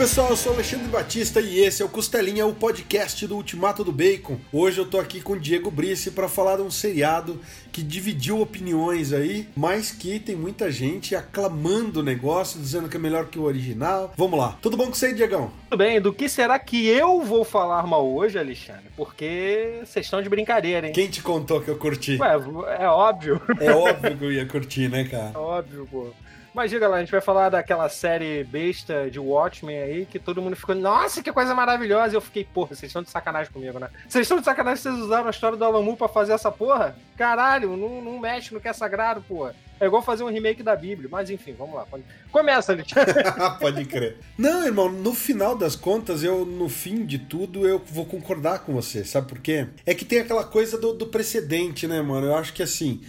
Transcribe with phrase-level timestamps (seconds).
[0.00, 3.92] pessoal, eu sou Alexandre Batista e esse é o Costelinha, o podcast do Ultimato do
[3.92, 4.38] Bacon.
[4.50, 7.38] Hoje eu tô aqui com o Diego Brice para falar de um seriado
[7.70, 12.98] que dividiu opiniões aí, mas que tem muita gente aclamando o negócio, dizendo que é
[12.98, 14.14] melhor que o original.
[14.16, 14.56] Vamos lá.
[14.62, 15.52] Tudo bom com você, Diegão?
[15.68, 16.00] Tudo bem.
[16.00, 18.86] Do que será que eu vou falar mal hoje, Alexandre?
[18.96, 20.94] Porque vocês estão de brincadeira, hein?
[20.94, 22.16] Quem te contou que eu curti?
[22.18, 22.36] Ué,
[22.78, 23.38] é óbvio.
[23.60, 25.32] É óbvio que eu ia curtir, né, cara?
[25.34, 26.10] É óbvio, pô.
[26.52, 30.42] Mas diga lá, a gente vai falar daquela série besta de Watchmen aí, que todo
[30.42, 32.14] mundo ficou, nossa, que coisa maravilhosa.
[32.14, 33.88] E eu fiquei, porra, vocês estão de sacanagem comigo, né?
[34.08, 36.96] Vocês estão de sacanagem vocês usaram a história do Alamu pra fazer essa porra?
[37.16, 39.54] Caralho, não, não mexe no que é sagrado, porra.
[39.78, 41.08] É igual fazer um remake da Bíblia.
[41.10, 41.86] Mas enfim, vamos lá.
[42.30, 42.84] Começa, ali.
[43.58, 44.18] Pode crer.
[44.36, 48.74] Não, irmão, no final das contas, eu, no fim de tudo, eu vou concordar com
[48.74, 49.04] você.
[49.04, 49.68] Sabe por quê?
[49.86, 52.26] É que tem aquela coisa do, do precedente, né, mano?
[52.26, 53.00] Eu acho que assim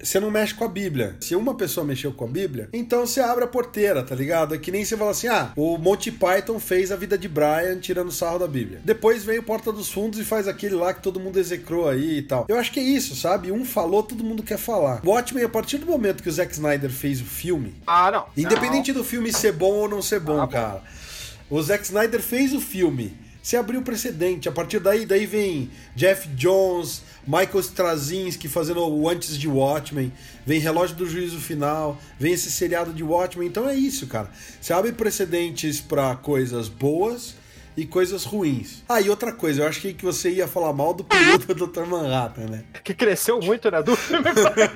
[0.00, 1.16] você não mexe com a Bíblia.
[1.20, 4.54] Se uma pessoa mexeu com a Bíblia, então você abre a porteira, tá ligado?
[4.54, 7.78] É que nem você fala assim: ah, o Monty Python fez a vida de Brian
[7.80, 8.80] tirando sarro da Bíblia.
[8.84, 12.18] Depois vem o Porta dos Fundos e faz aquele lá que todo mundo execrou aí
[12.18, 12.46] e tal.
[12.48, 13.52] Eu acho que é isso, sabe?
[13.52, 15.00] Um falou, todo mundo quer falar.
[15.04, 17.74] Watchmen, a partir do momento que o Zack Snyder fez o filme.
[17.86, 18.26] Ah, não.
[18.36, 19.00] Independente não.
[19.00, 20.82] do filme ser bom ou não ser bom, ah, cara.
[21.48, 21.56] Bom.
[21.58, 24.48] O Zack Snyder fez o filme você abriu o precedente.
[24.48, 30.12] A partir daí, daí vem Jeff Jones, Michael Straczynski fazendo o antes de Watchmen,
[30.44, 33.48] vem Relógio do Juízo Final, vem esse seriado de Watchmen.
[33.48, 34.30] Então é isso, cara.
[34.60, 37.34] Você abre precedentes para coisas boas
[37.76, 38.82] e coisas ruins.
[38.88, 41.86] Ah, e outra coisa, eu achei que você ia falar mal do piloto do Dr.
[41.86, 42.64] Manhattan, né?
[42.84, 43.82] Que cresceu muito, né?
[43.82, 44.68] Do filme, do filme,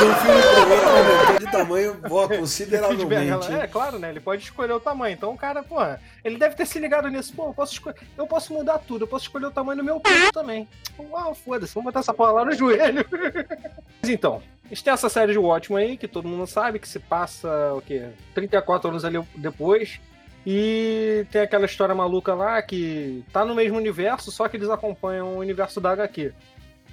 [0.00, 0.40] do filme
[0.72, 3.52] outro aumentou de tamanho ó, consideravelmente.
[3.52, 4.10] É, claro, né?
[4.10, 5.14] Ele pode escolher o tamanho.
[5.14, 5.76] Então o cara, pô,
[6.24, 7.32] ele deve ter se ligado nisso.
[7.34, 9.98] Pô, eu posso, escolher, eu posso mudar tudo, eu posso escolher o tamanho do meu
[10.00, 10.68] peito também.
[10.98, 13.04] Uau, foda-se, vamos botar essa porra lá no joelho.
[14.02, 16.88] Mas então, a gente tem essa série de Watchmen aí, que todo mundo sabe, que
[16.88, 18.08] se passa, o quê?
[18.34, 20.00] 34 anos ali depois
[20.48, 25.34] e tem aquela história maluca lá que tá no mesmo universo, só que eles acompanham
[25.34, 26.32] o universo da HQ.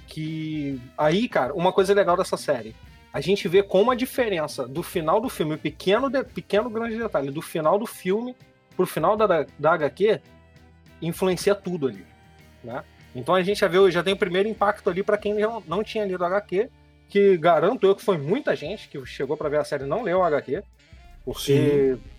[0.08, 2.74] Que aí, cara, uma coisa legal dessa série.
[3.12, 7.30] A gente vê como a diferença do final do filme, pequeno, de, pequeno grande detalhe,
[7.30, 8.34] do final do filme
[8.76, 10.20] pro final da, da HQ,
[11.00, 12.04] influencia tudo ali.
[12.64, 12.82] Né?
[13.14, 15.84] Então a gente já vê, já tem o primeiro impacto ali para quem não, não
[15.84, 16.68] tinha lido HQ,
[17.08, 20.02] que garanto eu que foi muita gente que chegou para ver a série e não
[20.02, 20.60] leu o HQ,
[21.24, 22.13] porque Sim.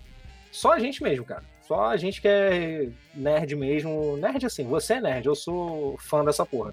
[0.56, 1.44] Só a gente mesmo, cara.
[1.68, 4.16] Só a gente que é nerd mesmo.
[4.16, 6.72] Nerd assim, você é nerd, eu sou fã dessa porra.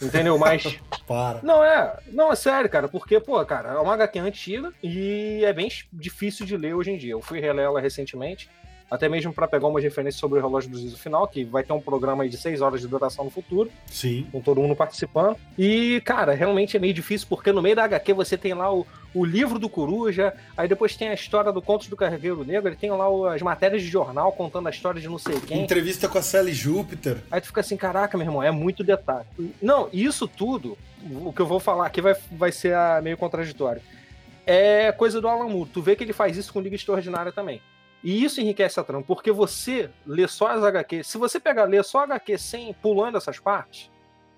[0.00, 0.38] Entendeu?
[0.38, 0.78] Mas.
[1.08, 1.40] Para.
[1.42, 1.98] Não, é.
[2.12, 2.86] Não, é sério, cara.
[2.86, 6.96] Porque, pô, cara, é uma HQ antiga e é bem difícil de ler hoje em
[6.96, 7.12] dia.
[7.12, 8.48] Eu fui reler ela recentemente
[8.90, 11.72] até mesmo para pegar umas referências sobre o relógio do juízo final, que vai ter
[11.72, 13.70] um programa de seis horas de duração no futuro.
[13.86, 14.26] Sim.
[14.30, 15.36] Com todo mundo participando.
[15.58, 18.86] E, cara, realmente é meio difícil, porque no meio da HQ você tem lá o,
[19.14, 22.76] o livro do Coruja, aí depois tem a história do Contos do Carregueiro Negro, ele
[22.76, 25.62] tem lá as matérias de jornal contando a história de não sei quem.
[25.62, 27.18] Entrevista com a Sally Júpiter.
[27.30, 29.26] Aí tu fica assim, caraca, meu irmão, é muito detalhe.
[29.60, 30.78] Não, isso tudo,
[31.10, 33.82] o que eu vou falar aqui vai, vai ser meio contraditório.
[34.46, 35.70] É coisa do Alan Moore.
[35.70, 37.60] Tu vê que ele faz isso com Liga Extraordinária também.
[38.06, 41.02] E isso enriquece a trama, porque você lê só as HQ.
[41.02, 43.90] Se você pegar ler só HQ sem pulando essas partes,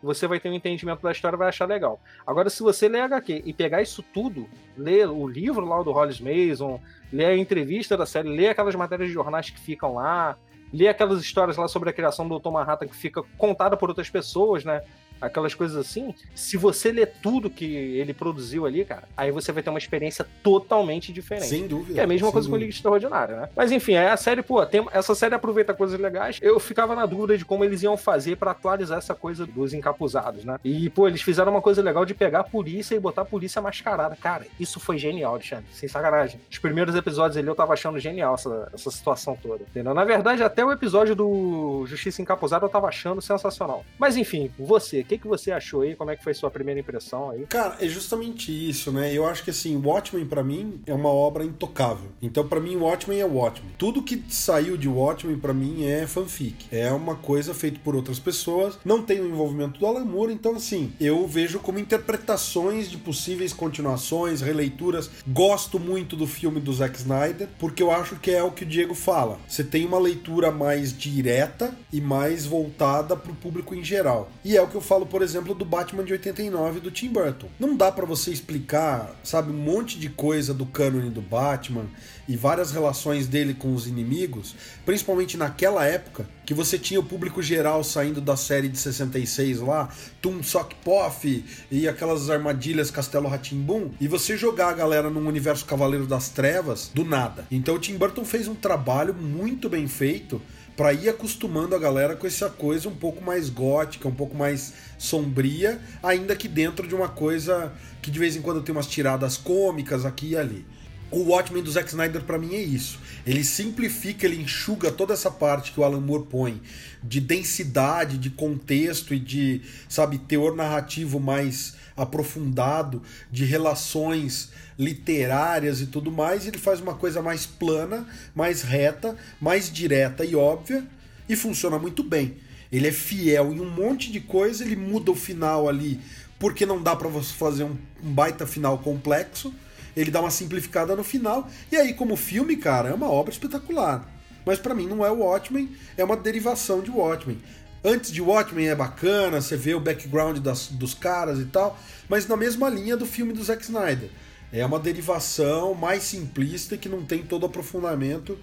[0.02, 2.00] você vai ter um entendimento da história e vai achar legal.
[2.26, 6.18] Agora, se você ler HQ e pegar isso tudo, ler o livro lá do Hollis
[6.18, 6.80] Mason,
[7.12, 10.38] ler a entrevista da série, ler aquelas matérias de jornais que ficam lá,
[10.72, 12.48] ler aquelas histórias lá sobre a criação do Dr.
[12.48, 14.80] Manhattan que fica contada por outras pessoas, né?
[15.20, 19.62] Aquelas coisas assim, se você ler tudo que ele produziu ali, cara, aí você vai
[19.62, 21.48] ter uma experiência totalmente diferente.
[21.48, 21.94] Sem dúvida.
[21.94, 22.58] Que é a mesma coisa dúvida.
[22.58, 23.48] com Liga Extraordinária, né?
[23.56, 26.38] Mas enfim, a série, pô, tem, essa série aproveita coisas legais.
[26.42, 30.44] Eu ficava na dúvida de como eles iam fazer para atualizar essa coisa dos encapuzados,
[30.44, 30.58] né?
[30.64, 33.60] E, pô, eles fizeram uma coisa legal de pegar a polícia e botar a polícia
[33.60, 34.16] mascarada.
[34.16, 35.66] Cara, isso foi genial, Alexandre.
[35.72, 36.40] Sem sacanagem.
[36.50, 39.64] Os primeiros episódios ali eu tava achando genial essa, essa situação toda.
[39.64, 39.94] Entendeu?
[39.94, 43.84] Na verdade, até o episódio do Justiça Encapuzada eu tava achando sensacional.
[43.98, 45.96] Mas enfim, você, o que, que você achou aí?
[45.96, 47.46] Como é que foi sua primeira impressão aí?
[47.46, 49.12] Cara, é justamente isso, né?
[49.12, 52.10] Eu acho que assim, Watchmen para mim é uma obra intocável.
[52.20, 53.72] Então para mim Watchmen é Watchmen.
[53.78, 56.66] Tudo que saiu de Watchmen para mim é fanfic.
[56.70, 60.56] É uma coisa feita por outras pessoas, não tem o envolvimento do Alan Moore, então
[60.56, 65.10] assim, eu vejo como interpretações de possíveis continuações, releituras.
[65.26, 68.66] Gosto muito do filme do Zack Snyder, porque eu acho que é o que o
[68.66, 69.38] Diego fala.
[69.48, 74.30] Você tem uma leitura mais direta e mais voltada para o público em geral.
[74.44, 77.08] E é o que eu falo falo, por exemplo, do Batman de 89 do Tim
[77.08, 77.48] Burton.
[77.58, 81.86] Não dá para você explicar, sabe, um monte de coisa do cânone do Batman
[82.26, 87.40] e várias relações dele com os inimigos, principalmente naquela época, que você tinha o público
[87.40, 89.88] geral saindo da série de 66 lá,
[90.20, 95.64] Tum Sock Poff e aquelas armadilhas Castelo Ratimbum, e você jogar a galera num universo
[95.64, 97.46] Cavaleiro das Trevas do nada.
[97.52, 100.42] Então o Tim Burton fez um trabalho muito bem feito
[100.78, 104.72] para ir acostumando a galera com essa coisa um pouco mais gótica, um pouco mais
[104.98, 107.72] sombria, ainda que dentro de uma coisa
[108.02, 110.66] que de vez em quando tem umas tiradas cômicas aqui e ali.
[111.10, 112.98] O Watchmen do Zack Snyder para mim é isso.
[113.26, 116.60] Ele simplifica, ele enxuga toda essa parte que o Alan Moore põe
[117.02, 125.86] de densidade, de contexto e de, sabe, teor narrativo mais aprofundado, de relações literárias e
[125.86, 130.86] tudo mais, ele faz uma coisa mais plana, mais reta, mais direta e óbvia
[131.28, 132.36] e funciona muito bem.
[132.70, 136.00] Ele é fiel em um monte de coisa, ele muda o final ali
[136.38, 139.52] porque não dá para você fazer um, um baita final complexo.
[139.96, 144.08] Ele dá uma simplificada no final e aí como filme, cara, é uma obra espetacular.
[144.46, 147.38] Mas para mim não é o Watchmen, é uma derivação de Watchmen.
[147.84, 151.78] Antes de Watchmen é bacana, você vê o background das, dos caras e tal,
[152.08, 154.08] mas na mesma linha do filme do Zack Snyder.
[154.52, 158.38] É uma derivação mais simplista que não tem todo o aprofundamento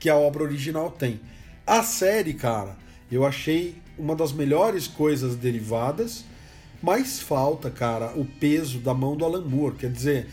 [0.00, 1.20] que a obra original tem.
[1.66, 2.76] A série, cara,
[3.10, 6.24] eu achei uma das melhores coisas derivadas,
[6.82, 9.76] mas falta, cara, o peso da mão do Alan Moore.
[9.76, 10.26] Quer dizer,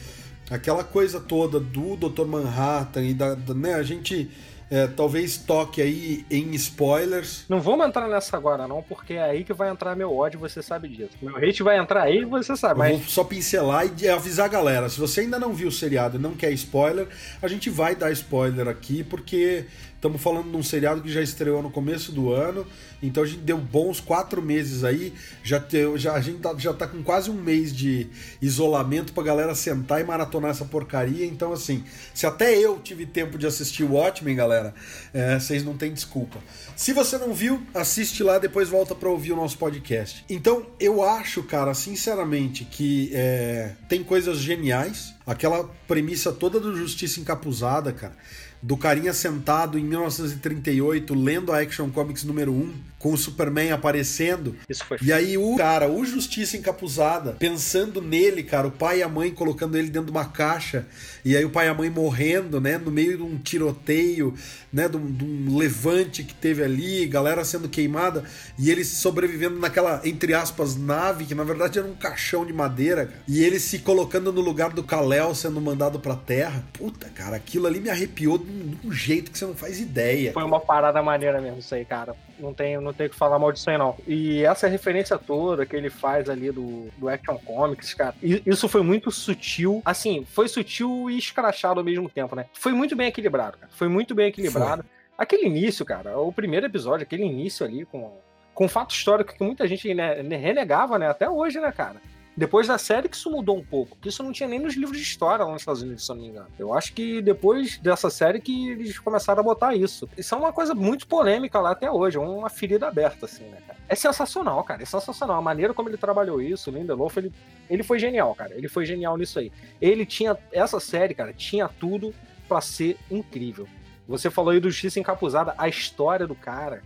[0.49, 2.25] aquela coisa toda do Dr.
[2.25, 4.29] Manhattan e da, da né, a gente
[4.71, 7.43] é, talvez toque aí em spoilers.
[7.49, 10.61] Não vamos entrar nessa agora, não, porque é aí que vai entrar meu ódio, você
[10.61, 11.11] sabe disso.
[11.21, 12.79] Meu hate vai entrar aí, você sabe.
[12.79, 12.97] Mas...
[12.97, 14.87] Vou só pincelar e avisar a galera.
[14.87, 17.09] Se você ainda não viu o seriado e não quer spoiler,
[17.41, 19.65] a gente vai dar spoiler aqui, porque
[20.01, 22.65] Estamos falando de um seriado que já estreou no começo do ano,
[23.03, 25.13] então a gente deu bons quatro meses aí.
[25.43, 28.07] Já, te, já A gente tá, já tá com quase um mês de
[28.41, 31.23] isolamento pra galera sentar e maratonar essa porcaria.
[31.23, 31.83] Então, assim,
[32.15, 34.73] se até eu tive tempo de assistir o Watchmen, galera,
[35.13, 36.39] é, vocês não têm desculpa.
[36.75, 40.25] Se você não viu, assiste lá, depois volta pra ouvir o nosso podcast.
[40.27, 45.13] Então, eu acho, cara, sinceramente, que é, tem coisas geniais.
[45.27, 48.17] Aquela premissa toda do Justiça Encapuzada, cara
[48.61, 54.55] do carinha sentado em 1938 lendo a Action Comics número 1 com o Superman aparecendo.
[54.69, 54.97] Isso foi.
[55.01, 59.31] E aí o cara, o Justiça encapuzada, pensando nele, cara, o pai e a mãe
[59.31, 60.85] colocando ele dentro de uma caixa,
[61.23, 64.33] e aí o pai e a mãe morrendo, né, no meio de um tiroteio,
[64.71, 68.23] né, de um, de um levante que teve ali, galera sendo queimada,
[68.57, 73.05] e ele sobrevivendo naquela, entre aspas, nave, que na verdade era um caixão de madeira,
[73.05, 76.63] cara, e ele se colocando no lugar do Kal-El sendo mandado pra Terra.
[76.73, 79.79] Puta, cara, aquilo ali me arrepiou de um, de um jeito que você não faz
[79.79, 80.33] ideia.
[80.33, 82.15] Foi uma parada maneira mesmo isso aí, cara.
[82.41, 83.95] Não tem, não tem que falar mal disso aí, não.
[84.07, 88.81] E essa referência toda que ele faz ali do, do Action Comics, cara, isso foi
[88.81, 89.81] muito sutil.
[89.85, 92.45] Assim, foi sutil e escrachado ao mesmo tempo, né?
[92.53, 93.71] Foi muito bem equilibrado, cara.
[93.73, 94.83] Foi muito bem equilibrado.
[95.17, 98.17] Aquele início, cara, o primeiro episódio, aquele início ali com,
[98.55, 101.07] com fato histórico que muita gente né, renegava, né?
[101.07, 101.97] Até hoje, né, cara?
[102.35, 104.97] Depois da série que isso mudou um pouco, que isso não tinha nem nos livros
[104.97, 106.47] de história lá nos Estados Unidos, se eu não me engano.
[106.57, 110.07] Eu acho que depois dessa série que eles começaram a botar isso.
[110.17, 113.77] Isso é uma coisa muito polêmica lá até hoje, uma ferida aberta, assim, né, cara?
[113.87, 115.37] É sensacional, cara, é sensacional.
[115.37, 117.33] A maneira como ele trabalhou isso, o Lindelof, ele,
[117.69, 118.55] ele foi genial, cara.
[118.55, 119.51] Ele foi genial nisso aí.
[119.81, 122.13] Ele tinha, essa série, cara, tinha tudo
[122.47, 123.67] para ser incrível.
[124.07, 126.81] Você falou aí do Justiça Encapuzada, a história do cara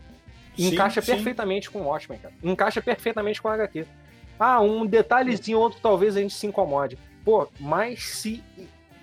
[0.57, 1.11] encaixa sim.
[1.11, 2.33] perfeitamente com o Watchmen, cara.
[2.41, 3.85] Encaixa perfeitamente com o HQ.
[4.39, 6.97] Ah, um detalhezinho outro talvez a gente se incomode.
[7.23, 8.43] Pô, mas se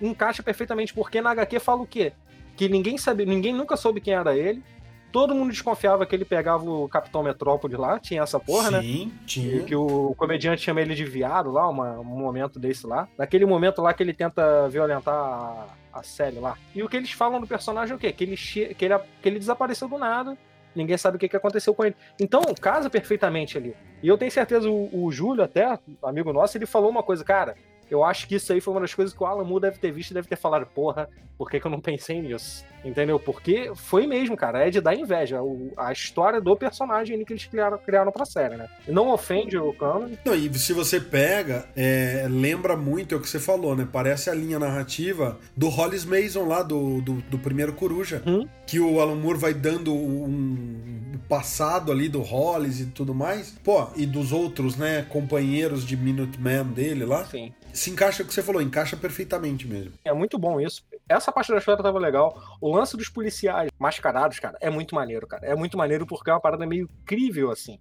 [0.01, 2.13] encaixa perfeitamente, porque na HQ fala o quê?
[2.55, 4.63] Que ninguém sabe, ninguém nunca soube quem era ele.
[5.11, 8.81] Todo mundo desconfiava que ele pegava o Capitão Metrópole lá, tinha essa porra, Sim, né?
[8.81, 9.63] Sim, tinha.
[9.63, 13.07] Que o comediante chama ele de viado lá, uma, um momento desse lá.
[13.15, 16.57] Naquele momento lá que ele tenta violentar a, a Sally lá.
[16.73, 18.11] E o que eles falam do personagem é o quê?
[18.11, 20.35] Que ele, que ele, que ele desapareceu do nada
[20.75, 21.95] ninguém sabe o que, que aconteceu com ele.
[22.19, 23.75] Então, casa perfeitamente ali.
[24.01, 27.55] E eu tenho certeza, o, o Júlio, até, amigo nosso, ele falou uma coisa, cara.
[27.89, 29.91] Eu acho que isso aí foi uma das coisas que o Alan Moore deve ter
[29.91, 32.63] visto e deve ter falado, porra, por que, que eu não pensei nisso?
[32.85, 33.19] Entendeu?
[33.19, 35.41] Porque foi mesmo, cara, é de dar inveja.
[35.41, 38.69] O, a história do personagem que eles criaram, criaram pra série, né?
[38.87, 40.09] Não ofende o Canon.
[40.23, 43.87] Não, e se você pega, é, lembra muito é o que você falou, né?
[43.91, 48.21] Parece a linha narrativa do Hollis Mason lá, do, do, do primeiro Coruja.
[48.25, 48.47] Hum?
[48.67, 53.51] Que o Alan Moore vai dando um passado ali do Hollis e tudo mais.
[53.63, 57.25] Pô, e dos outros, né, companheiros de Minuteman dele lá.
[57.25, 59.93] Sim se encaixa o que você falou, encaixa perfeitamente mesmo.
[60.05, 60.85] É muito bom isso.
[61.09, 62.39] Essa parte da história tava legal.
[62.61, 65.45] O lance dos policiais mascarados, cara, é muito maneiro, cara.
[65.45, 67.79] É muito maneiro porque é uma parada meio crível, assim.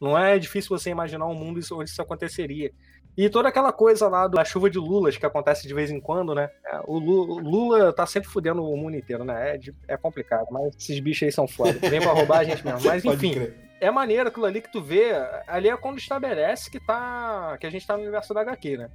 [0.00, 2.72] Não é difícil você imaginar um mundo onde isso aconteceria.
[3.16, 6.34] E toda aquela coisa lá da chuva de lulas que acontece de vez em quando,
[6.34, 6.50] né?
[6.66, 9.54] É, o Lula, o Lula tá sempre fudendo o mundo inteiro, né?
[9.54, 9.60] É,
[9.94, 11.78] é, complicado, mas esses bichos aí são foda.
[11.88, 12.80] Vem pra roubar a gente mesmo.
[12.82, 15.12] Mas enfim, é maneiro aquilo ali que tu vê.
[15.46, 18.90] Ali é quando estabelece que, tá, que a gente tá no universo da HQ, né?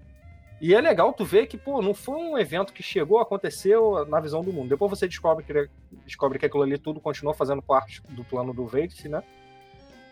[0.62, 4.20] E é legal tu ver que, pô, não foi um evento que chegou, aconteceu na
[4.20, 4.70] visão do mundo.
[4.70, 5.70] Depois você descobre que,
[6.06, 9.24] descobre que aquilo ali tudo continuou fazendo parte do plano do Veidt, né?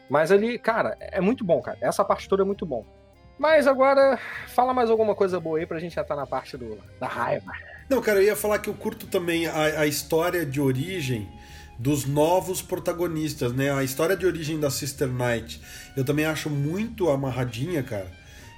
[0.09, 1.77] Mas ali, cara, é muito bom, cara.
[1.81, 2.85] Essa parte toda é muito bom.
[3.37, 6.77] Mas agora, fala mais alguma coisa boa aí pra gente já tá na parte do,
[6.99, 7.51] da raiva.
[7.89, 11.29] Não, cara, eu ia falar que eu curto também a, a história de origem
[11.77, 13.71] dos novos protagonistas, né?
[13.71, 15.61] A história de origem da Sister Knight.
[15.95, 18.11] Eu também acho muito amarradinha, cara.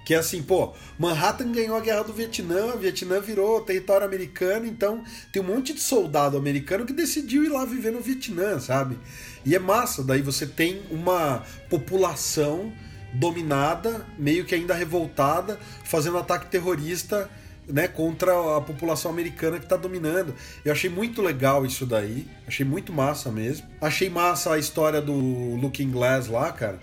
[0.06, 4.66] Que é assim, pô, Manhattan ganhou a guerra do Vietnã, o Vietnã virou território americano,
[4.66, 8.98] então tem um monte de soldado americano que decidiu ir lá viver no Vietnã, sabe?
[9.46, 12.74] E é massa, daí você tem uma população
[13.14, 17.30] dominada, meio que ainda revoltada, fazendo ataque terrorista
[17.68, 20.34] né, contra a população americana que está dominando.
[20.66, 23.68] Eu achei muito legal isso daí, achei muito massa mesmo.
[23.80, 26.80] Achei massa a história do Looking Glass lá, cara,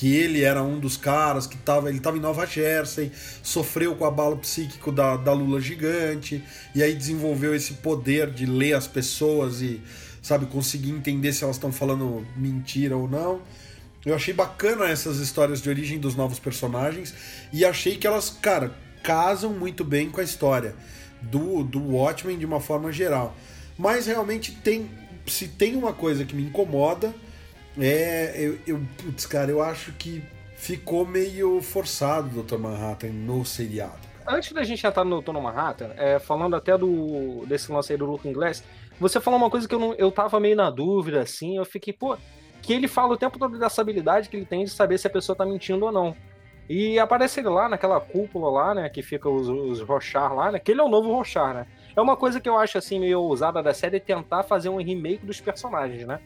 [0.00, 4.04] que ele era um dos caras que tava, ele tava em Nova Jersey, sofreu com
[4.04, 6.42] o abalo psíquico da, da Lula gigante,
[6.74, 9.78] e aí desenvolveu esse poder de ler as pessoas e,
[10.22, 13.42] sabe, conseguir entender se elas estão falando mentira ou não.
[14.02, 17.12] Eu achei bacana essas histórias de origem dos novos personagens
[17.52, 20.74] e achei que elas, cara, casam muito bem com a história
[21.20, 23.36] do, do Watchmen de uma forma geral.
[23.76, 24.88] Mas realmente tem.
[25.26, 27.14] Se tem uma coisa que me incomoda,
[27.80, 28.34] é.
[28.36, 30.22] Eu, eu, putz, cara, eu acho que
[30.56, 32.58] ficou meio forçado o Dr.
[32.58, 33.98] Manhattan no seriado.
[34.26, 35.32] Antes da gente entrar no Dr.
[35.32, 38.62] Manhattan, é, falando até do desse lance aí do Looking Glass,
[39.00, 41.92] você falou uma coisa que eu, não, eu tava meio na dúvida, assim, eu fiquei,
[41.92, 42.16] pô,
[42.60, 45.10] que ele fala o tempo todo dessa habilidade que ele tem de saber se a
[45.10, 46.14] pessoa tá mentindo ou não.
[46.68, 50.58] E aparece ele lá naquela cúpula lá, né, que fica os, os Rochar lá, né,
[50.58, 51.66] que ele é o novo Rochar, né.
[51.96, 55.24] É uma coisa que eu acho, assim, meio ousada da série, tentar fazer um remake
[55.26, 56.20] dos personagens, né.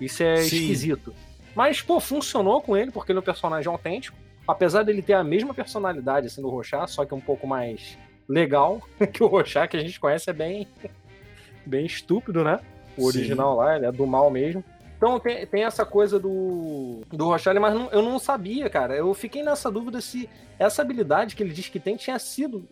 [0.00, 0.56] Isso é Sim.
[0.56, 1.14] esquisito.
[1.54, 4.16] Mas, pô, funcionou com ele, porque ele é um personagem autêntico.
[4.46, 8.80] Apesar dele ter a mesma personalidade, assim, do Rochar, só que um pouco mais legal,
[9.12, 10.66] que o Rochar que a gente conhece é bem,
[11.66, 12.60] bem estúpido, né.
[12.96, 13.58] O original Sim.
[13.58, 14.64] lá, ele é do mal mesmo.
[14.96, 18.94] Então tem, tem essa coisa do, do Rochelle, mas não, eu não sabia, cara.
[18.94, 20.28] Eu fiquei nessa dúvida se
[20.58, 22.68] essa habilidade que ele diz que tem tinha sido.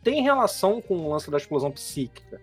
[0.00, 2.40] tem relação com o lance da explosão psíquica.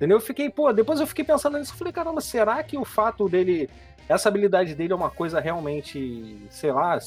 [0.00, 0.16] Entendeu?
[0.16, 1.76] Eu fiquei, pô, depois eu fiquei pensando nisso.
[1.76, 3.68] Falei, caramba, será que o fato dele.
[4.08, 6.98] Essa habilidade dele é uma coisa realmente, sei lá,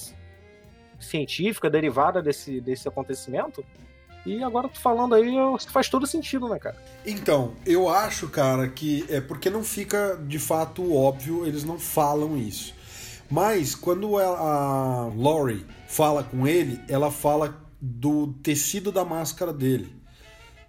[0.99, 3.65] científica, derivada desse, desse acontecimento?
[4.23, 5.33] E agora tu falando aí,
[5.69, 6.77] faz todo sentido, né, cara?
[7.03, 12.37] Então, eu acho, cara, que é porque não fica de fato óbvio, eles não falam
[12.37, 12.75] isso.
[13.29, 20.02] Mas quando a Lori fala com ele, ela fala do tecido da máscara dele.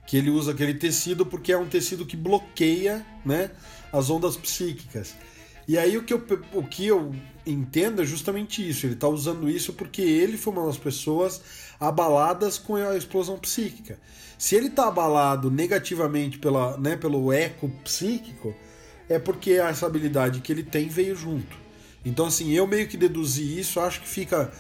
[0.07, 3.51] Que ele usa aquele tecido porque é um tecido que bloqueia né,
[3.93, 5.15] as ondas psíquicas.
[5.67, 7.15] E aí o que eu, o que eu
[7.47, 8.87] entendo é justamente isso.
[8.87, 11.41] Ele está usando isso porque ele foi uma das pessoas
[11.81, 13.99] abaladas com a explosão psíquica.
[14.39, 18.55] Se ele está abalado negativamente pela, né, pelo eco psíquico,
[19.09, 21.57] é porque essa habilidade que ele tem veio junto.
[22.05, 24.53] Então, assim, eu meio que deduzi isso, acho que fica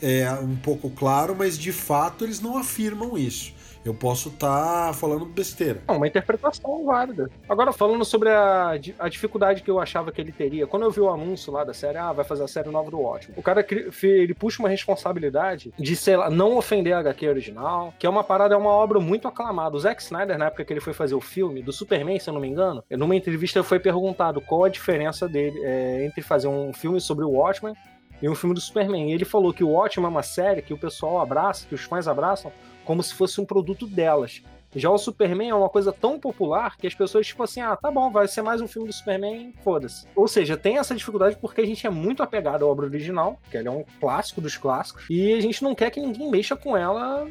[0.00, 3.55] é, um pouco claro, mas de fato eles não afirmam isso
[3.88, 5.80] eu posso estar tá falando besteira.
[5.88, 7.30] Uma interpretação válida.
[7.48, 11.00] Agora, falando sobre a, a dificuldade que eu achava que ele teria, quando eu vi
[11.00, 13.34] o anúncio lá da série, ah, vai fazer a série nova do ótimo.
[13.36, 13.64] O cara
[14.02, 18.24] ele puxa uma responsabilidade de, sei lá, não ofender a HQ original, que é uma
[18.24, 19.76] parada, é uma obra muito aclamada.
[19.76, 22.34] O Zack Snyder, na época que ele foi fazer o filme do Superman, se eu
[22.34, 26.72] não me engano, numa entrevista foi perguntado qual a diferença dele é, entre fazer um
[26.72, 27.74] filme sobre o Watchmen
[28.20, 29.10] e um filme do Superman.
[29.10, 31.82] E ele falou que o Watchmen é uma série que o pessoal abraça, que os
[31.82, 32.52] fãs abraçam,
[32.86, 34.42] como se fosse um produto delas.
[34.74, 37.90] Já o Superman é uma coisa tão popular que as pessoas, tipo assim, ah, tá
[37.90, 40.06] bom, vai ser mais um filme do Superman, foda-se.
[40.14, 43.56] Ou seja, tem essa dificuldade porque a gente é muito apegado à obra original, que
[43.56, 46.76] ela é um clássico dos clássicos, e a gente não quer que ninguém mexa com
[46.76, 47.26] ela.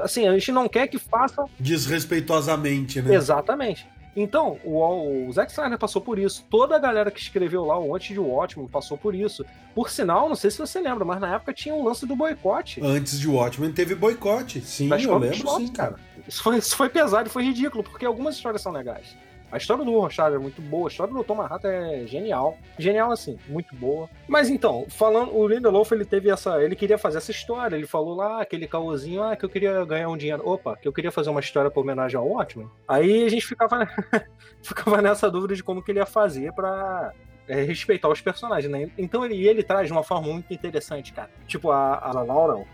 [0.00, 1.44] Assim, a gente não quer que faça.
[1.58, 3.14] Desrespeitosamente, né?
[3.14, 3.86] Exatamente.
[4.16, 6.44] Então, o, o Zack Snyder passou por isso.
[6.48, 9.44] Toda a galera que escreveu lá o Antes de Watchmen passou por isso.
[9.74, 12.16] Por sinal, não sei se você lembra, mas na época tinha o um lance do
[12.16, 12.80] boicote.
[12.82, 14.62] Antes de Watchmen teve boicote.
[14.62, 15.96] Sim, mas eu lembro, sim, cara.
[16.26, 19.14] Isso foi, isso foi pesado e foi ridículo, porque algumas histórias são legais.
[19.50, 21.34] A história do Rorschach é muito boa, a história do Dr.
[21.34, 22.58] Manhattan é genial.
[22.78, 24.08] Genial assim, muito boa.
[24.26, 28.14] Mas então, falando, o Lindelof, ele teve essa, ele queria fazer essa história, ele falou
[28.14, 30.42] lá aquele caôzinho, ah, que eu queria ganhar um dinheiro.
[30.46, 32.68] Opa, que eu queria fazer uma história para homenagem ao Watchmen.
[32.88, 33.86] Aí a gente ficava
[34.62, 37.12] ficava nessa dúvida de como que ele ia fazer para
[37.48, 38.90] é respeitar os personagens, né?
[38.98, 41.30] Então ele, ele traz de uma forma muito interessante, cara.
[41.46, 42.64] Tipo, a, a Laura,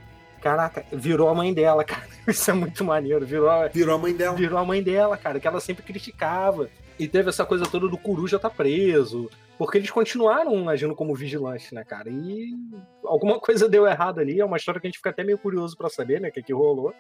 [0.43, 2.07] caraca, virou a mãe dela, cara.
[2.27, 3.25] Isso é muito maneiro.
[3.25, 4.37] Virou, virou a mãe dela.
[4.37, 6.69] Virou a mãe dela, cara, que ela sempre criticava.
[6.99, 9.31] E teve essa coisa toda do Coruja tá preso.
[9.57, 12.11] Porque eles continuaram agindo como vigilantes, né, cara?
[12.11, 12.53] E
[13.05, 14.41] alguma coisa deu errado ali.
[14.41, 16.29] É uma história que a gente fica até meio curioso para saber, né?
[16.29, 16.93] O que, que rolou.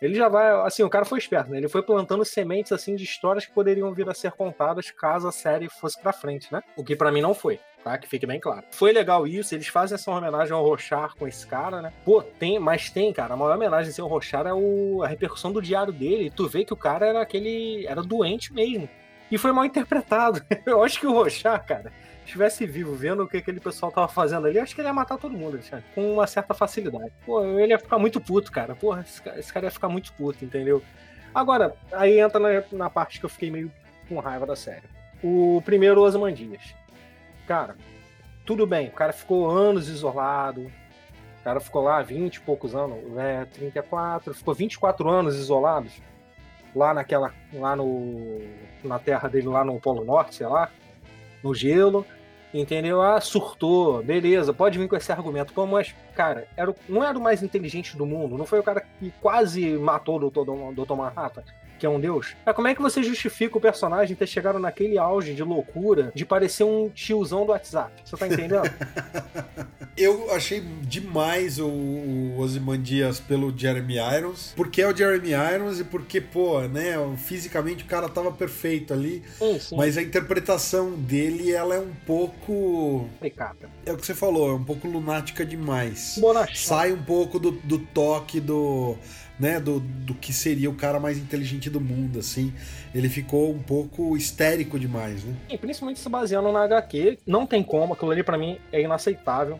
[0.00, 1.58] Ele já vai, assim, o cara foi esperto, né?
[1.58, 5.32] Ele foi plantando sementes, assim, de histórias que poderiam vir a ser contadas caso a
[5.32, 6.60] série fosse pra frente, né?
[6.76, 7.98] O que para mim não foi, tá?
[7.98, 8.64] Que fique bem claro.
[8.70, 11.92] Foi legal isso, eles fazem essa homenagem ao Rochar com esse cara, né?
[12.04, 15.52] Pô, tem, mas tem, cara, a maior homenagem assim, ao Rochar é o, a repercussão
[15.52, 16.30] do diário dele.
[16.30, 18.88] Tu vê que o cara era aquele, era doente mesmo.
[19.30, 20.42] E foi mal interpretado.
[20.66, 21.92] Eu acho que o Rochar, cara,
[22.24, 25.18] estivesse vivo, vendo o que aquele pessoal tava fazendo ali, acho que ele ia matar
[25.18, 27.12] todo mundo, Alexandre, com uma certa facilidade.
[27.24, 28.74] Pô, ele ia ficar muito puto, cara.
[28.74, 30.82] Porra, esse cara, esse cara ia ficar muito puto, entendeu?
[31.34, 33.72] Agora, aí entra na, na, parte que eu fiquei meio
[34.08, 34.84] com raiva da série.
[35.22, 36.74] O primeiro Osmandias.
[37.46, 37.76] Cara,
[38.44, 40.70] tudo bem, o cara ficou anos isolado.
[41.40, 43.46] O cara ficou lá 20 e poucos anos, né?
[43.52, 46.00] 34, ficou 24 anos isolados.
[46.74, 47.34] Lá naquela.
[47.52, 48.40] lá no.
[48.82, 50.70] na terra dele, lá no Polo Norte, sei lá.
[51.42, 52.06] No gelo
[52.54, 53.00] Entendeu?
[53.00, 55.54] Ah, surtou, beleza, pode vir com esse argumento.
[55.54, 58.82] Pô, mas, cara, era, não era o mais inteligente do mundo, não foi o cara
[58.82, 60.84] que quase matou o Dr.
[60.84, 60.94] Dr.
[60.94, 61.42] Manhattan
[61.82, 62.36] que é um deus.
[62.46, 66.24] Mas como é que você justifica o personagem ter chegado naquele auge de loucura de
[66.24, 67.92] parecer um tiozão do WhatsApp?
[68.04, 68.62] Você tá entendendo?
[69.96, 75.84] Eu achei demais o, o Ozymandias pelo Jeremy Irons, porque é o Jeremy Irons e
[75.84, 79.76] porque, pô, né, fisicamente o cara tava perfeito ali, sim, sim.
[79.76, 83.06] mas a interpretação dele, ela é um pouco...
[83.84, 86.16] É o que você falou, é um pouco lunática demais.
[86.54, 88.96] Sai um pouco do, do toque do
[89.38, 92.52] né, do, do que seria o cara mais inteligente do mundo, assim.
[92.94, 95.34] Ele ficou um pouco histérico demais, né?
[95.48, 99.58] E principalmente se baseando na HQ, não tem como, aquilo ali para mim é inaceitável,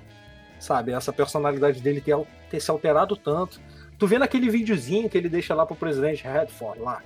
[0.58, 0.92] sabe?
[0.92, 2.16] Essa personalidade dele ter,
[2.50, 3.60] ter se alterado tanto.
[3.98, 7.02] Tu vê naquele videozinho que ele deixa lá pro presidente Redford lá.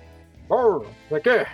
[0.48, 1.46] Oh, não sei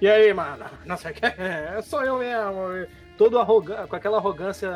[0.00, 0.64] E aí, mano?
[0.84, 1.20] Não sei o que.
[1.82, 2.86] Sou eu mesmo.
[3.18, 4.70] Todo arrogante, com aquela arrogância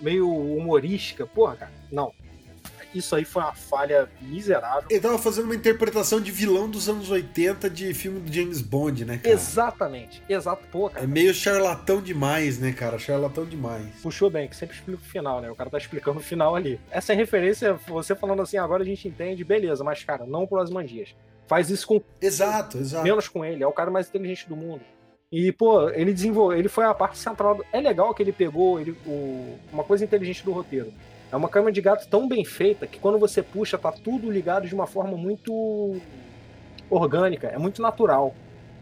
[0.00, 1.26] meio humorística.
[1.26, 2.12] Porra, cara, não
[2.94, 4.88] isso aí foi uma falha miserável.
[4.90, 9.04] Ele tava fazendo uma interpretação de vilão dos anos 80 de filme do James Bond,
[9.04, 9.34] né, cara?
[9.34, 10.22] Exatamente.
[10.28, 11.04] Exato, pô, cara.
[11.04, 12.98] É meio charlatão demais, né, cara?
[12.98, 13.86] Charlatão demais.
[14.02, 15.50] Puxou bem, que sempre explica o final, né?
[15.50, 16.80] O cara tá explicando o final ali.
[16.90, 20.60] Essa é referência, você falando assim, agora a gente entende, beleza, mas, cara, não pro
[20.70, 21.14] Mandias.
[21.46, 22.00] Faz isso com.
[22.20, 23.02] Exato, exato.
[23.02, 23.64] Menos com ele.
[23.64, 24.82] É o cara mais inteligente do mundo.
[25.32, 27.56] E, pô, ele desenvolveu, ele foi a parte central.
[27.56, 27.66] Do...
[27.72, 29.58] É legal que ele pegou ele, o...
[29.72, 30.92] uma coisa inteligente do roteiro.
[31.32, 34.66] É uma cama de gato tão bem feita que quando você puxa, tá tudo ligado
[34.66, 36.00] de uma forma muito
[36.90, 38.34] orgânica, é muito natural.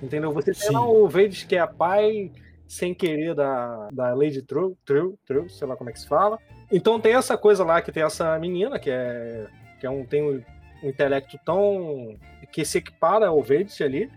[0.03, 0.33] Entendeu?
[0.33, 2.31] Você tem lá o Vedes que é pai
[2.67, 6.39] sem querer da, da Lady True, True, True, sei lá como é que se fala.
[6.71, 9.47] Então tem essa coisa lá que tem essa menina que é
[9.81, 10.43] que é um tem um,
[10.83, 12.17] um intelecto tão
[12.53, 14.11] que se equipara ao Vedes ali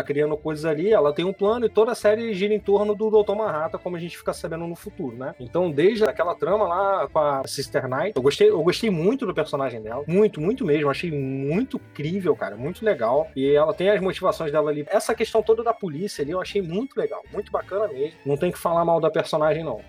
[0.00, 2.94] tá criando coisas ali, ela tem um plano e toda a série gira em torno
[2.94, 3.34] do Dr.
[3.34, 5.34] Manhattan, como a gente fica sabendo no futuro, né?
[5.38, 9.34] Então, desde aquela trama lá com a Sister Knight, eu gostei, eu gostei muito do
[9.34, 13.28] personagem dela, muito, muito mesmo, achei muito crível, cara, muito legal.
[13.34, 14.86] E ela tem as motivações dela ali.
[14.88, 18.18] Essa questão toda da polícia ali, eu achei muito legal, muito bacana mesmo.
[18.24, 19.80] Não tem que falar mal da personagem não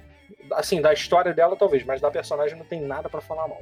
[0.52, 3.62] assim, da história dela talvez, mas da personagem não tem nada para falar mal.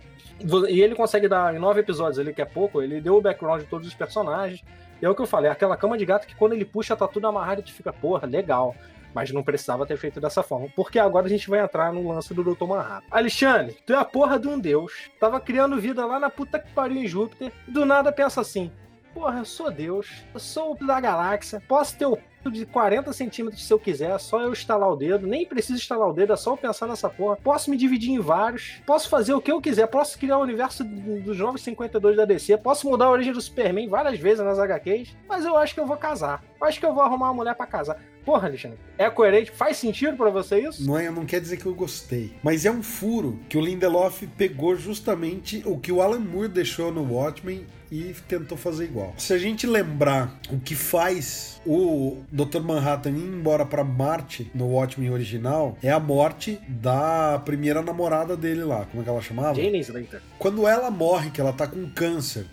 [0.70, 3.62] E ele consegue dar, em nove episódios ali, que é pouco, ele deu o background
[3.62, 4.64] de todos os personagens,
[5.02, 7.08] e é o que eu falei, aquela cama de gato que quando ele puxa tá
[7.08, 8.76] tudo amarrado e fica, porra, legal.
[9.14, 10.68] Mas não precisava ter feito dessa forma.
[10.76, 12.66] Porque agora a gente vai entrar no lance do Dr.
[12.66, 13.08] Manhattan.
[13.10, 15.10] Alexandre, tu é a porra de um deus.
[15.20, 17.52] Tava criando vida lá na puta que pariu em Júpiter.
[17.68, 18.72] Do nada pensa assim:
[19.18, 20.24] porra, eu sou Deus.
[20.32, 21.62] Eu sou da galáxia.
[21.68, 22.18] Posso ter o
[22.50, 26.08] de 40 centímetros se eu quiser, é só eu instalar o dedo, nem preciso instalar
[26.08, 27.36] o dedo, é só eu pensar nessa porra.
[27.36, 30.82] Posso me dividir em vários, posso fazer o que eu quiser, posso criar o universo
[30.82, 35.44] dos 952 da DC, posso mudar a origem do Superman várias vezes nas HQs, mas
[35.44, 36.42] eu acho que eu vou casar.
[36.60, 37.98] Eu acho que eu vou arrumar uma mulher para casar.
[38.28, 39.52] Porra, Alexandre, é coerente?
[39.52, 40.86] Faz sentido para você isso?
[40.86, 42.34] Não, é, não quer dizer que eu gostei.
[42.44, 46.92] Mas é um furo que o Lindelof pegou justamente o que o Alan Moore deixou
[46.92, 49.14] no Watchmen e tentou fazer igual.
[49.18, 52.60] Se a gente lembrar o que faz o Dr.
[52.60, 58.66] Manhattan ir embora para Marte no Watchmen original, é a morte da primeira namorada dele
[58.66, 58.86] lá.
[58.92, 59.56] Como é que ela chamava?
[59.56, 60.22] Jane Slater.
[60.38, 62.46] Quando ela morre, que ela tá com câncer,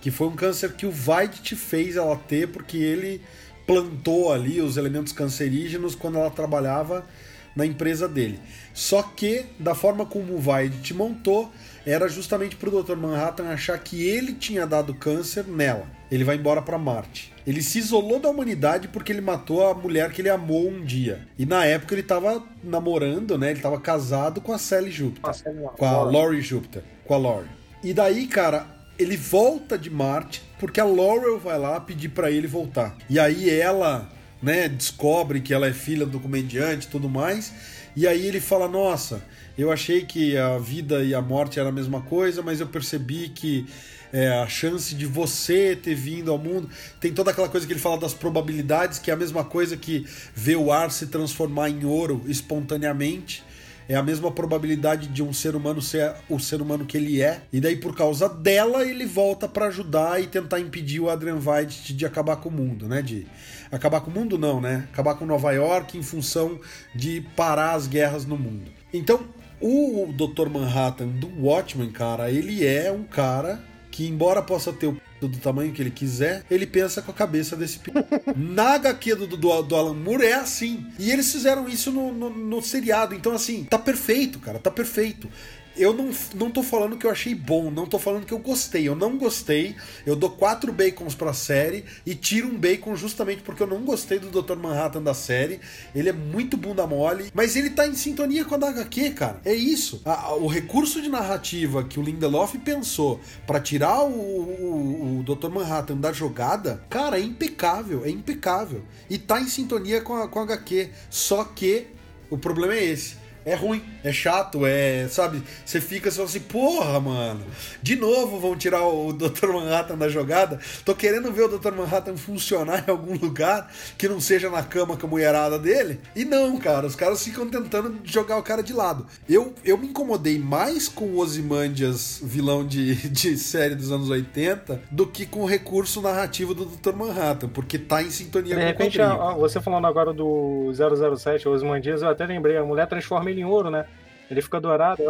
[0.00, 3.20] que foi um câncer que o Veidt fez ela ter porque ele
[3.70, 7.06] plantou ali os elementos cancerígenos quando ela trabalhava
[7.54, 8.40] na empresa dele.
[8.74, 11.52] Só que, da forma como o Violet montou,
[11.86, 12.96] era justamente pro Dr.
[12.96, 15.86] Manhattan achar que ele tinha dado câncer nela.
[16.10, 17.32] Ele vai embora para Marte.
[17.46, 21.28] Ele se isolou da humanidade porque ele matou a mulher que ele amou um dia.
[21.38, 23.52] E na época ele tava namorando, né?
[23.52, 25.32] Ele tava casado com a Sally Júpiter.
[25.76, 26.82] Com a Laurie Júpiter.
[27.04, 27.50] Com a Laurie.
[27.84, 28.66] E daí, cara,
[29.00, 32.96] ele volta de Marte porque a Laurel vai lá pedir para ele voltar.
[33.08, 34.08] E aí ela,
[34.42, 37.52] né, descobre que ela é filha do comediante e tudo mais.
[37.96, 39.22] E aí ele fala: Nossa,
[39.56, 43.28] eu achei que a vida e a morte era a mesma coisa, mas eu percebi
[43.28, 43.66] que
[44.12, 46.68] é, a chance de você ter vindo ao mundo.
[47.00, 50.06] Tem toda aquela coisa que ele fala das probabilidades, que é a mesma coisa que
[50.34, 53.42] ver o ar se transformar em ouro espontaneamente.
[53.90, 57.42] É a mesma probabilidade de um ser humano ser o ser humano que ele é.
[57.52, 61.92] E daí, por causa dela, ele volta para ajudar e tentar impedir o Adrian Veidt
[61.92, 63.02] de acabar com o mundo, né?
[63.02, 63.26] De
[63.68, 64.86] acabar com o mundo, não, né?
[64.92, 66.60] Acabar com Nova York em função
[66.94, 68.70] de parar as guerras no mundo.
[68.94, 69.26] Então,
[69.60, 70.48] o Dr.
[70.48, 75.72] Manhattan do Watchmen, cara, ele é um cara que, embora possa ter o do tamanho
[75.72, 77.92] que ele quiser, ele pensa com a cabeça desse p...
[78.36, 80.86] Na HQ do, do, do, Alan Moore é assim.
[80.98, 83.14] E eles fizeram isso no, no, no seriado.
[83.14, 85.28] Então, assim, tá perfeito, cara, tá perfeito
[85.76, 88.86] eu não, não tô falando que eu achei bom, não tô falando que eu gostei.
[88.86, 89.76] Eu não gostei.
[90.04, 94.18] Eu dou quatro bacons pra série e tiro um bacon justamente porque eu não gostei
[94.18, 94.56] do Dr.
[94.56, 95.60] Manhattan da série.
[95.94, 99.40] Ele é muito bunda mole, mas ele tá em sintonia com a da HQ, cara.
[99.44, 100.02] É isso.
[100.04, 104.89] A, o recurso de narrativa que o Lindelof pensou para tirar o, o
[105.34, 105.48] Dr.
[105.48, 108.04] Manhattan da jogada, cara, é impecável.
[108.04, 108.82] É impecável.
[109.08, 110.90] E tá em sintonia com a, com a HQ.
[111.08, 111.86] Só que
[112.28, 115.42] o problema é esse é ruim, é chato, é, sabe?
[115.64, 117.44] Você fica só assim, porra, mano.
[117.82, 119.48] De novo vão tirar o Dr.
[119.48, 120.58] Manhattan da jogada.
[120.84, 121.72] Tô querendo ver o Dr.
[121.72, 126.00] Manhattan funcionar em algum lugar que não seja na cama com a mulherada dele.
[126.14, 129.06] E não, cara, os caras ficam tentando jogar o cara de lado.
[129.28, 134.82] Eu, eu me incomodei mais com o Ozymandias, vilão de, de série dos anos 80,
[134.90, 136.94] do que com o recurso narrativo do Dr.
[136.94, 139.38] Manhattan, porque tá em sintonia de com repente, o quadrinho.
[139.38, 143.70] você falando agora do 007, Ozymandias, eu até lembrei, a mulher transforma ele em ouro,
[143.70, 143.86] né?
[144.30, 145.02] Ele fica dourado.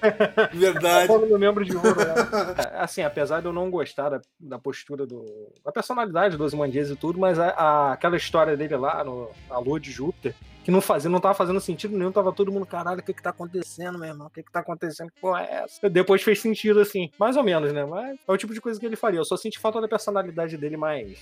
[0.54, 1.06] Verdade.
[1.06, 2.14] Como membro de ouro, né?
[2.78, 5.52] Assim, apesar de eu não gostar da, da postura do.
[5.62, 9.58] da personalidade dos Mandias e tudo, mas a, a, aquela história dele lá, no, a
[9.58, 13.00] lua de Júpiter, que não fazia, não tava fazendo sentido nenhum, tava todo mundo, caralho,
[13.00, 14.28] o que que tá acontecendo, meu irmão?
[14.28, 15.10] O que que tá acontecendo?
[15.10, 15.90] Que porra é essa?
[15.90, 17.84] Depois fez sentido, assim, mais ou menos, né?
[17.84, 19.20] Mas é o tipo de coisa que ele faria.
[19.20, 21.18] Eu só senti falta da personalidade dele mais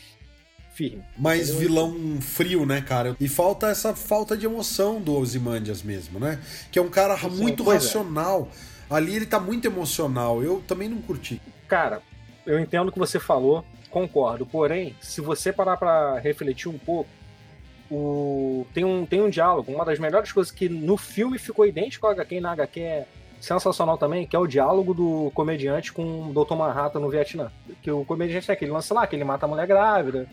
[0.72, 1.02] firme.
[1.16, 3.16] Mais vilão frio, né, cara?
[3.20, 6.40] E falta essa falta de emoção do Ozymandias mesmo, né?
[6.70, 7.74] Que é um cara Sim, muito é.
[7.74, 8.48] racional.
[8.90, 8.94] É.
[8.94, 10.42] Ali ele tá muito emocional.
[10.42, 11.40] Eu também não curti.
[11.68, 12.02] Cara,
[12.46, 14.46] eu entendo o que você falou, concordo.
[14.46, 17.10] Porém, se você parar para refletir um pouco,
[17.90, 18.66] o...
[18.72, 19.72] tem, um, tem um diálogo.
[19.72, 23.06] Uma das melhores coisas que no filme ficou idêntico ao HQ e na HQ é
[23.40, 26.54] sensacional também, que é o diálogo do comediante com o Dr.
[26.54, 27.50] Manhattan no Vietnã.
[27.82, 30.28] Que o comediante é aquele lance lá, que ele mata a mulher grávida,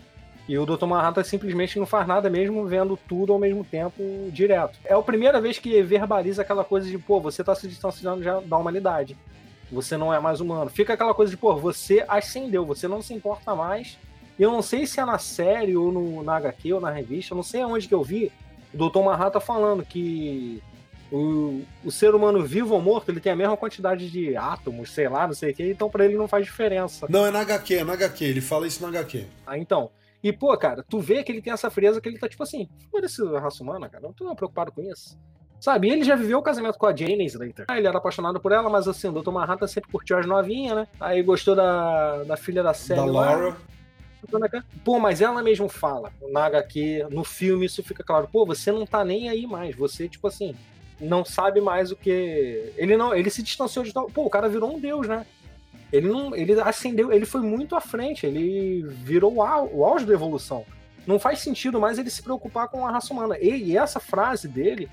[0.48, 0.86] e o Dr.
[0.86, 4.78] Manhattan simplesmente não faz nada mesmo vendo tudo ao mesmo tempo direto.
[4.82, 8.40] É a primeira vez que verbaliza aquela coisa de, pô, você tá se distanciando já
[8.40, 9.14] da humanidade.
[9.70, 10.70] Você não é mais humano.
[10.70, 13.98] Fica aquela coisa de, pô, você ascendeu, você não se importa mais.
[14.38, 17.36] Eu não sei se é na série ou no, na HQ ou na revista, eu
[17.36, 18.32] não sei aonde que eu vi
[18.72, 19.00] o Dr.
[19.00, 20.62] Manhattan falando que
[21.12, 25.08] o, o ser humano vivo ou morto, ele tem a mesma quantidade de átomos, sei
[25.08, 27.06] lá, não sei o que, então para ele não faz diferença.
[27.10, 29.26] Não, é na HQ, é na HQ, ele fala isso na HQ.
[29.46, 29.90] Ah, então.
[30.22, 32.68] E, pô, cara, tu vê que ele tem essa frieza que ele tá tipo assim,
[32.90, 35.18] foda-se raça humana, cara, não tô preocupado com isso.
[35.60, 37.64] Sabe, e ele já viveu o casamento com a Jane Slater.
[37.68, 39.32] Ah, ele era apaixonado por ela, mas assim, o Dr.
[39.32, 40.88] Manhattan sempre curtiu as novinhas, né?
[41.00, 43.00] Aí gostou da, da filha da Sally.
[43.00, 43.56] Da Laura.
[44.84, 48.28] Pô, mas ela mesmo fala, na HQ, no filme, isso fica claro.
[48.30, 49.74] Pô, você não tá nem aí mais.
[49.76, 50.54] Você, tipo assim,
[51.00, 52.72] não sabe mais o que.
[52.76, 53.14] Ele não.
[53.14, 54.06] Ele se distanciou de tal.
[54.10, 55.24] Pô, o cara virou um deus, né?
[55.92, 60.64] Ele não, ele ascendeu, ele foi muito à frente, ele virou o, auge da evolução.
[61.06, 63.38] Não faz sentido mais ele se preocupar com a raça humana.
[63.38, 64.88] E, e essa frase dele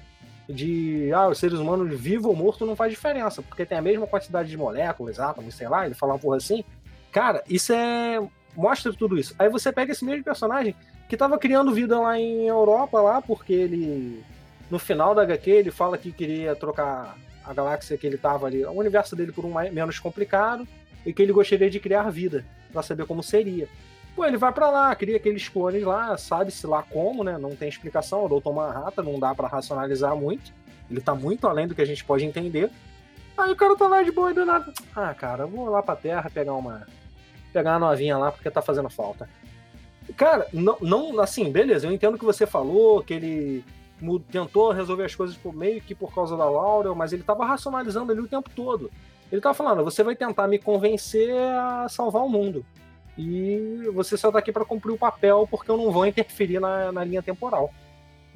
[0.48, 4.08] de ah, os seres humanos vivo ou morto não faz diferença, porque tem a mesma
[4.08, 6.64] quantidade de moléculas, átomos, sei lá, ele fala uma porra assim.
[7.12, 8.22] Cara, isso é
[8.56, 9.36] mostra tudo isso.
[9.38, 10.74] Aí você pega esse mesmo personagem
[11.10, 14.24] que tava criando vida lá em Europa lá, porque ele
[14.70, 18.66] no final da HQ ele fala que queria trocar a galáxia que ele tava ali,
[18.66, 20.68] o universo dele por um menos complicado
[21.06, 23.68] e que ele gostaria de criar vida, para saber como seria.
[24.16, 27.38] Pô, ele vai para lá, cria aqueles clones lá, sabe-se lá como, né?
[27.38, 28.26] Não tem explicação.
[28.26, 28.52] O Dr.
[28.52, 30.54] Manhattan não dá para racionalizar muito.
[30.90, 32.72] Ele tá muito além do que a gente pode entender.
[33.38, 34.72] Aí o cara tá lá de boa e do nada.
[34.96, 36.88] Ah, cara, vou lá pra terra pegar uma.
[37.52, 39.30] pegar uma novinha lá porque tá fazendo falta.
[40.16, 43.66] Cara, não, não, assim, beleza, eu entendo o que você falou, que ele
[44.32, 48.12] tentou resolver as coisas por meio que por causa da Laura, mas ele tava racionalizando
[48.12, 48.92] ali o tempo todo.
[49.32, 52.66] Ele tava falando: você vai tentar me convencer a salvar o mundo.
[53.18, 56.92] E você só tá aqui para cumprir o papel porque eu não vou interferir na,
[56.92, 57.74] na linha temporal.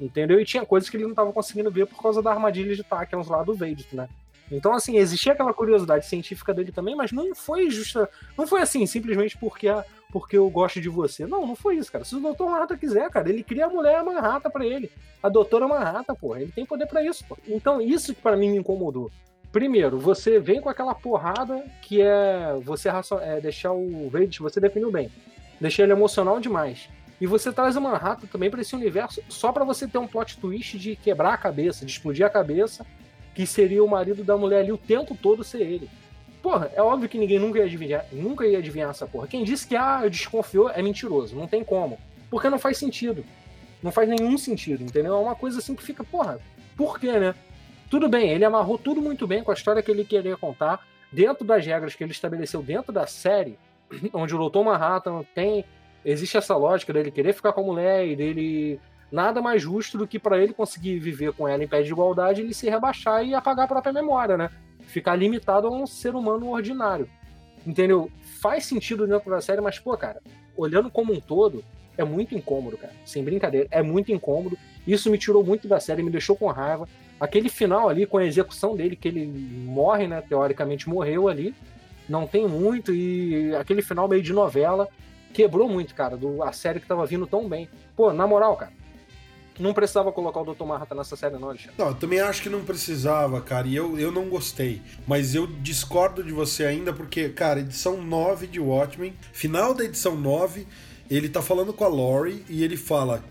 [0.00, 0.40] Entendeu?
[0.40, 3.22] E tinha coisas que ele não tava conseguindo ver por causa da armadilha de Tachyon
[3.28, 4.08] lá do Vader, né?
[4.50, 8.08] Então, assim, existia aquela curiosidade científica dele também, mas não foi justa.
[8.36, 11.26] Não foi assim, simplesmente porque, a, porque eu gosto de você.
[11.26, 12.04] Não, não foi isso, cara.
[12.04, 14.90] Se o Doutor Manhattan quiser, cara, ele cria a mulher Manhattan pra ele.
[15.22, 16.40] A doutora Manhattan, porra.
[16.40, 17.40] Ele tem poder para isso, porra.
[17.46, 19.10] Então, isso que para mim me incomodou.
[19.52, 22.88] Primeiro, você vem com aquela porrada que é você
[23.20, 25.10] é deixar o Vade, você definiu bem,
[25.60, 26.88] deixar ele emocional demais.
[27.20, 30.38] E você traz o Manhattan também para esse universo só para você ter um plot
[30.38, 32.86] twist de quebrar a cabeça, de explodir a cabeça
[33.34, 35.90] que seria o marido da mulher ali o tempo todo ser ele.
[36.42, 39.26] Porra, é óbvio que ninguém nunca ia adivinhar, nunca ia adivinhar essa porra.
[39.26, 41.98] Quem disse que ah, desconfiou é mentiroso, não tem como.
[42.30, 43.24] Porque não faz sentido.
[43.82, 45.14] Não faz nenhum sentido, entendeu?
[45.14, 46.38] É uma coisa assim que fica, porra,
[46.76, 47.34] por quê, né?
[47.90, 51.44] Tudo bem, ele amarrou tudo muito bem com a história que ele queria contar, dentro
[51.44, 53.58] das regras que ele estabeleceu dentro da série,
[54.14, 55.64] onde o Doutor Manhattan tem.
[56.04, 60.06] Existe essa lógica dele querer ficar com a mulher e dele nada mais justo do
[60.06, 63.34] que para ele conseguir viver com ela em pé de igualdade, ele se rebaixar e
[63.34, 64.50] apagar a própria memória, né?
[64.82, 67.10] Ficar limitado a um ser humano ordinário.
[67.66, 68.10] Entendeu?
[68.40, 70.22] Faz sentido dentro da série, mas, pô, cara,
[70.56, 71.62] olhando como um todo,
[71.98, 72.94] é muito incômodo, cara.
[73.04, 74.56] Sem brincadeira, é muito incômodo.
[74.86, 76.88] Isso me tirou muito da série, me deixou com raiva.
[77.20, 80.22] Aquele final ali, com a execução dele, que ele morre, né?
[80.26, 81.54] Teoricamente morreu ali.
[82.08, 84.88] Não tem muito, e aquele final meio de novela
[85.32, 87.68] quebrou muito, cara, do, a série que tava vindo tão bem.
[87.94, 88.72] Pô, na moral, cara,
[89.60, 90.64] não precisava colocar o Dr.
[90.64, 91.74] Manhattan nessa série, não, Alexandre.
[91.76, 93.68] Não, eu também acho que não precisava, cara.
[93.68, 94.80] E eu, eu não gostei.
[95.06, 100.16] Mas eu discordo de você ainda, porque, cara, edição 9 de Watchmen, final da edição
[100.16, 100.66] 9,
[101.10, 103.22] ele tá falando com a Lori e ele fala.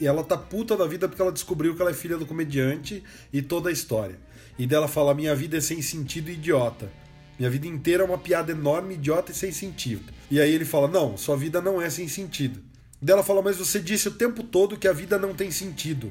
[0.00, 3.02] Ela tá puta da vida porque ela descobriu que ela é filha do comediante
[3.32, 4.18] e toda a história.
[4.58, 6.90] E dela fala: Minha vida é sem sentido e idiota.
[7.38, 10.12] Minha vida inteira é uma piada enorme, idiota e sem sentido.
[10.30, 12.60] E aí ele fala: Não, sua vida não é sem sentido.
[13.04, 16.10] Dela fala, mas você disse o tempo todo que a vida não tem sentido.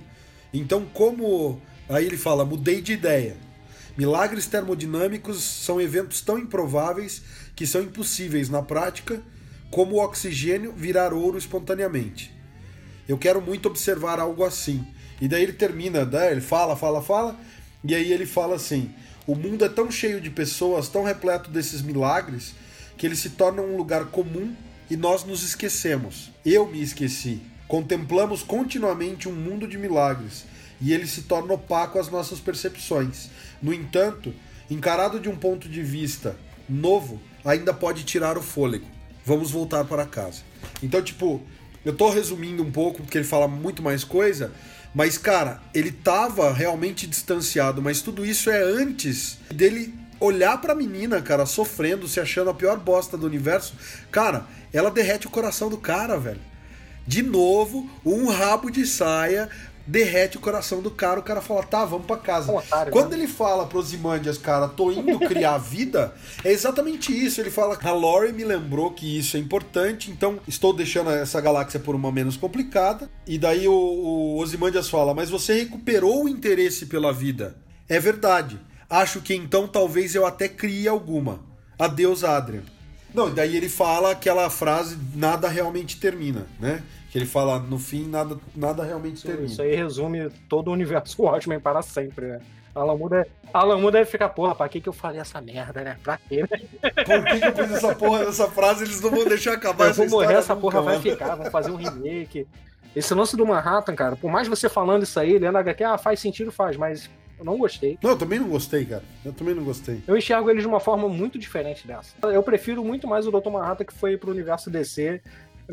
[0.53, 1.59] Então, como.
[1.89, 3.35] Aí ele fala, mudei de ideia.
[3.97, 7.23] Milagres termodinâmicos são eventos tão improváveis
[7.55, 9.21] que são impossíveis na prática,
[9.71, 12.31] como o oxigênio virar ouro espontaneamente.
[13.07, 14.85] Eu quero muito observar algo assim.
[15.21, 16.31] E daí ele termina, né?
[16.31, 17.39] ele fala, fala, fala,
[17.83, 18.89] e aí ele fala assim:
[19.25, 22.53] o mundo é tão cheio de pessoas, tão repleto desses milagres,
[22.97, 24.53] que ele se torna um lugar comum
[24.89, 26.31] e nós nos esquecemos.
[26.45, 27.41] Eu me esqueci.
[27.67, 30.45] Contemplamos continuamente um mundo de milagres
[30.79, 33.29] e ele se torna opaco às nossas percepções.
[33.61, 34.33] No entanto,
[34.69, 36.35] encarado de um ponto de vista
[36.67, 38.85] novo, ainda pode tirar o fôlego.
[39.25, 40.41] Vamos voltar para casa.
[40.81, 41.41] Então, tipo,
[41.85, 44.51] eu tô resumindo um pouco porque ele fala muito mais coisa,
[44.93, 51.21] mas cara, ele tava realmente distanciado, mas tudo isso é antes dele olhar pra menina,
[51.21, 53.73] cara, sofrendo, se achando a pior bosta do universo.
[54.09, 56.39] Cara, ela derrete o coração do cara, velho.
[57.05, 59.49] De novo, um rabo de saia
[59.85, 62.51] derrete o coração do cara, o cara fala, tá, vamos pra casa.
[62.51, 63.17] Um otário, Quando né?
[63.17, 67.41] ele fala pro Ozymandias, cara, tô indo criar vida, é exatamente isso.
[67.41, 71.79] Ele fala, a Lori me lembrou que isso é importante, então estou deixando essa galáxia
[71.79, 73.09] por uma menos complicada.
[73.27, 77.55] E daí o, o Ozymandias fala, mas você recuperou o interesse pela vida.
[77.87, 78.59] É verdade.
[78.89, 81.41] Acho que então talvez eu até crie alguma.
[81.77, 82.63] Adeus, Adrian.
[83.13, 86.81] Não, e daí ele fala aquela frase, nada realmente termina, né?
[87.13, 89.45] Que ele fala, no fim, nada, nada realmente isso, termina.
[89.45, 92.41] Isso aí resume todo o universo Watchmen para sempre, né?
[92.73, 95.95] Alan Moore, Alan Moore deve ficar, porra, pra que, que eu falei essa merda, né?
[96.03, 96.41] Pra quê?
[96.41, 96.47] Né?
[97.05, 98.85] Por que, que eu fiz essa porra dessa frase?
[98.85, 101.75] Eles não vão deixar acabar eu vou morrer, essa porra vai ficar, vão fazer um
[101.75, 102.47] remake.
[102.95, 106.19] Esse lance do Manhattan, cara, por mais você falando isso aí, lendo HQ, ah, faz
[106.19, 107.95] sentido, faz, mas eu não gostei.
[108.01, 109.03] Não, eu também não gostei, cara.
[109.23, 110.01] Eu também não gostei.
[110.07, 112.15] Eu enxergo ele de uma forma muito diferente dessa.
[112.23, 113.51] Eu prefiro muito mais o Dr.
[113.51, 115.21] Manhattan que foi pro universo DC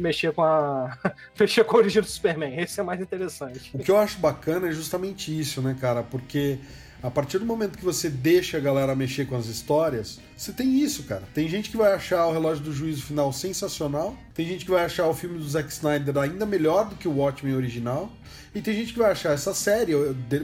[0.00, 0.96] mexer com a
[1.38, 2.60] mexer com a origem do Superman.
[2.60, 3.70] Esse é mais interessante.
[3.74, 6.02] O que eu acho bacana é justamente isso, né, cara?
[6.02, 6.58] Porque
[7.02, 10.80] a partir do momento que você deixa a galera mexer com as histórias, você tem
[10.80, 11.22] isso, cara.
[11.34, 14.84] Tem gente que vai achar o Relógio do Juízo Final sensacional, tem gente que vai
[14.84, 18.10] achar o filme do Zack Snyder ainda melhor do que o Watchmen original,
[18.54, 19.92] e tem gente que vai achar essa série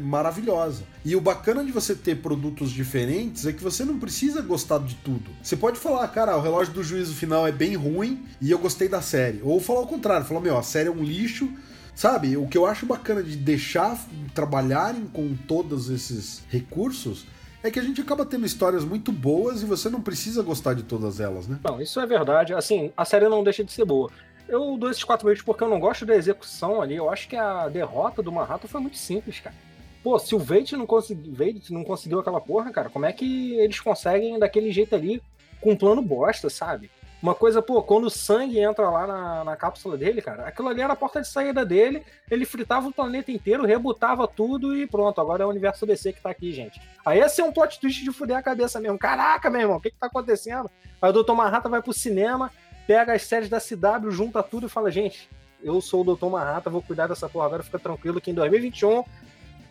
[0.01, 0.85] maravilhosa.
[1.05, 4.95] E o bacana de você ter produtos diferentes é que você não precisa gostar de
[4.97, 5.31] tudo.
[5.43, 8.89] Você pode falar, cara, o Relógio do Juízo Final é bem ruim e eu gostei
[8.89, 9.41] da série.
[9.43, 11.51] Ou falar o contrário, falar, meu, a série é um lixo
[11.97, 13.99] Sabe, o que eu acho bacana de deixar
[14.35, 17.27] trabalharem com todos esses recursos
[17.63, 20.83] é que a gente acaba tendo histórias muito boas e você não precisa gostar de
[20.83, 21.59] todas elas, né?
[21.65, 22.53] Não, isso é verdade.
[22.53, 24.11] Assim, a série não deixa de ser boa.
[24.47, 26.97] Eu dou esses quatro meses porque eu não gosto da execução ali.
[26.97, 29.57] Eu acho que a derrota do Manhattan foi muito simples, cara.
[30.05, 33.55] Pô, se o Veit não, consegui, Veit não conseguiu aquela porra, cara, como é que
[33.55, 35.23] eles conseguem daquele jeito ali
[35.63, 36.91] com um plano bosta, sabe?
[37.23, 40.83] Uma coisa, pô, quando o sangue entra lá na, na cápsula dele, cara, aquilo ali
[40.83, 45.21] era a porta de saída dele, ele fritava o planeta inteiro, rebutava tudo e pronto,
[45.21, 46.81] agora é o universo DC que tá aqui, gente.
[47.05, 48.99] Aí ia ser um plot twist de fuder a cabeça mesmo.
[48.99, 50.71] Caraca, meu irmão, o que que tá acontecendo?
[51.01, 51.33] Aí o Dr.
[51.33, 52.53] Manhattan vai pro cinema,
[52.87, 55.29] pega as séries da CW, junta tudo e fala, gente,
[55.63, 56.27] eu sou o Dr.
[56.27, 59.05] Manhattan, vou cuidar dessa porra agora, fica tranquilo que em 2021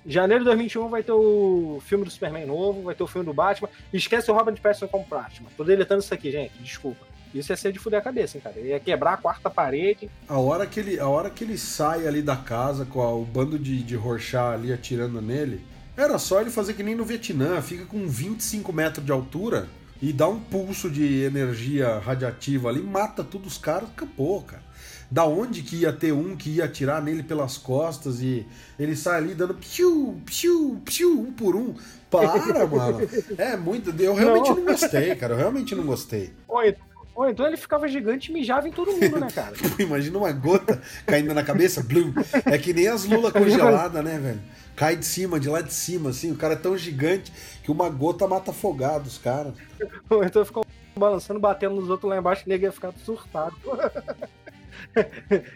[0.07, 3.33] Janeiro de 2021 vai ter o filme do Superman novo, vai ter o filme do
[3.33, 3.67] Batman.
[3.91, 5.49] Esquece o Robert Pattinson como Batman.
[5.57, 6.53] Tô deletando isso aqui, gente.
[6.59, 7.14] Desculpa.
[7.35, 8.59] Isso ia ser de fuder a cabeça, hein, cara.
[8.59, 10.09] Ia quebrar a quarta parede.
[10.27, 13.25] A hora que ele, a hora que ele sai ali da casa com a, o
[13.25, 15.61] bando de, de Rorschach ali atirando nele,
[15.97, 19.67] era só ele fazer que nem no Vietnã, fica com 25 metros de altura
[20.01, 24.63] e dá um pulso de energia radiativa ali, mata todos os caras, acabou, cara
[25.09, 28.45] da onde que ia ter um que ia atirar nele pelas costas e
[28.77, 31.75] ele sai ali dando piu, piu, piu, um por um.
[32.09, 32.99] Para, mano.
[33.37, 33.93] É muito.
[34.01, 35.33] Eu realmente não, não gostei, cara.
[35.33, 36.33] Eu realmente não gostei.
[36.47, 36.75] Oi.
[37.15, 39.53] Ou então ele ficava gigante e mijava em todo mundo, né, cara?
[39.79, 42.13] Imagina uma gota caindo na cabeça, blum.
[42.45, 44.41] É que nem as lulas congeladas, né, velho?
[44.75, 46.33] Cai de cima, de lá de cima, assim.
[46.33, 47.31] O cara é tão gigante
[47.63, 49.53] que uma gota mata afogados, cara.
[50.09, 53.55] Ou então ficou balançando, batendo nos outros lá embaixo e ninguém ia ficar surtado.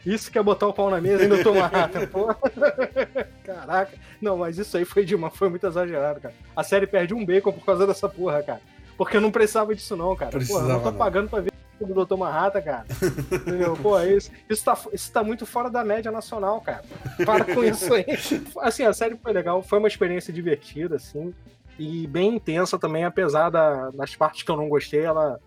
[0.05, 2.33] Isso que é botar o pau na mesa e não tomar rata, pô.
[3.43, 3.97] Caraca.
[4.21, 6.33] Não, mas isso aí foi demais, foi muito exagerado, cara.
[6.55, 8.61] A série perde um bacon por causa dessa porra, cara.
[8.97, 10.31] Porque eu não precisava disso, não, cara.
[10.31, 11.48] Precisava, porra, eu não tô pagando pra ver
[11.83, 12.15] o Dr.
[12.15, 12.85] Marrata, cara.
[13.31, 13.77] Entendeu?
[13.77, 16.83] Pô, isso, isso, tá, isso tá muito fora da média nacional, cara.
[17.25, 18.05] Para com isso aí.
[18.59, 21.33] Assim, a série foi legal, foi uma experiência divertida, assim,
[21.79, 25.39] e bem intensa também, apesar da, das partes que eu não gostei, ela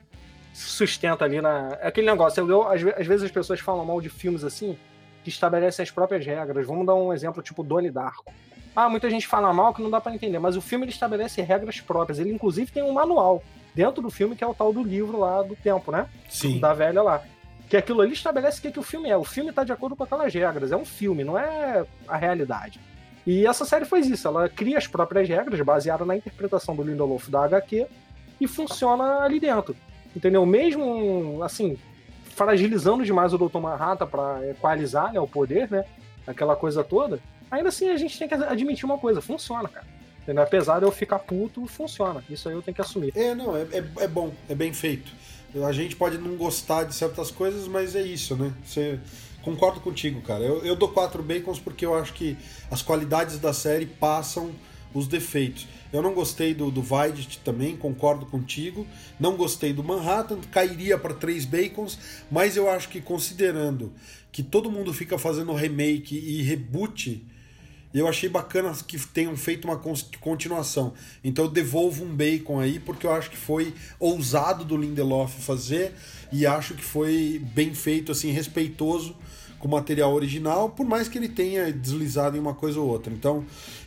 [0.54, 1.76] sustenta ali na.
[1.80, 4.78] É aquele negócio, eu, às, às, vezes as pessoas falam mal de filmes assim,
[5.22, 6.66] que estabelecem as próprias regras.
[6.66, 8.32] Vamos dar um exemplo tipo Doni Darko.
[8.74, 11.42] Ah, muita gente fala mal que não dá para entender, mas o filme ele estabelece
[11.42, 12.18] regras próprias.
[12.18, 13.42] Ele, inclusive, tem um manual
[13.74, 16.06] dentro do filme, que é o tal do livro lá do tempo, né?
[16.28, 16.58] Sim.
[16.58, 17.22] Da velha lá.
[17.68, 19.16] Que aquilo ali estabelece o que, que o filme é.
[19.16, 20.72] O filme tá de acordo com aquelas regras.
[20.72, 22.80] É um filme, não é a realidade.
[23.26, 24.28] E essa série faz isso.
[24.28, 27.86] Ela cria as próprias regras, baseada na interpretação do Lindelof da HQ,
[28.40, 29.76] e funciona ali dentro
[30.14, 30.44] entendeu?
[30.46, 31.76] Mesmo, assim,
[32.34, 33.58] fragilizando demais o Dr.
[33.58, 35.84] Manhattan para equalizar né, o poder, né?
[36.26, 37.18] Aquela coisa toda.
[37.50, 39.86] Ainda assim, a gente tem que admitir uma coisa: funciona, cara.
[40.22, 40.42] Entendeu?
[40.42, 42.22] Apesar de eu ficar puto, funciona.
[42.30, 43.12] Isso aí eu tenho que assumir.
[43.16, 45.12] É, não, é, é, é bom, é bem feito.
[45.66, 48.52] A gente pode não gostar de certas coisas, mas é isso, né?
[48.64, 48.98] Você.
[49.42, 50.44] Concordo contigo, cara.
[50.44, 52.38] Eu, eu dou quatro bacons porque eu acho que
[52.70, 54.52] as qualidades da série passam
[54.94, 55.66] os defeitos.
[55.92, 58.86] Eu não gostei do, do Videt também, concordo contigo.
[59.18, 61.98] Não gostei do Manhattan, cairia para três bacons,
[62.30, 63.92] mas eu acho que considerando
[64.30, 67.26] que todo mundo fica fazendo remake e reboot,
[67.98, 69.80] eu achei bacana que tenham feito uma
[70.20, 70.94] continuação.
[71.22, 75.92] Então eu devolvo um bacon aí, porque eu acho que foi ousado do Lindelof fazer
[76.30, 79.14] e acho que foi bem feito, assim, respeitoso
[79.62, 83.12] com o material original, por mais que ele tenha deslizado em uma coisa ou outra.
[83.12, 83.44] Então,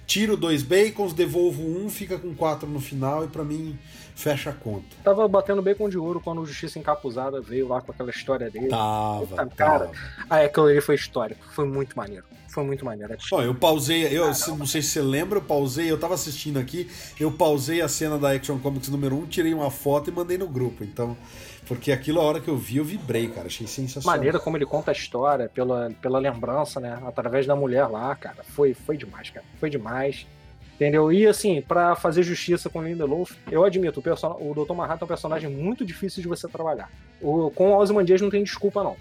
[0.07, 3.77] tiro dois bacons, devolvo um, fica com quatro no final e para mim
[4.15, 4.95] fecha a conta.
[5.03, 8.69] Tava batendo bacon de ouro quando o Justiça Encapuzada veio lá com aquela história dele.
[8.69, 9.91] Tava, cara.
[10.29, 11.45] Ah, é, aquilo ali foi histórico.
[11.51, 12.23] Foi muito maneiro.
[12.47, 13.13] Foi muito maneiro.
[13.33, 16.89] Ó, eu pausei, eu não sei se você lembra, eu pausei, eu tava assistindo aqui,
[17.19, 20.47] eu pausei a cena da Action Comics número 1, tirei uma foto e mandei no
[20.47, 20.81] grupo.
[20.81, 21.17] Então,
[21.67, 23.47] porque aquilo, a hora que eu vi, eu vibrei, cara.
[23.47, 24.17] Achei sensacional.
[24.17, 26.99] Maneira como ele conta a história, pela, pela lembrança, né?
[27.05, 28.43] Através da mulher lá, cara.
[28.43, 29.45] Foi, foi demais, cara.
[29.59, 30.27] Foi demais.
[30.75, 31.11] Entendeu?
[31.11, 34.37] E assim, para fazer justiça com Lindelof, eu admito, o, person...
[34.41, 34.73] o Dr.
[34.73, 36.91] Manhattan é um personagem muito difícil de você trabalhar.
[37.21, 37.49] O...
[37.51, 38.97] Com o Ozymandias não tem desculpa, não.